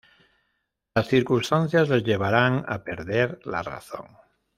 [0.95, 4.07] Las circunstancias les llevarán a perder la razón.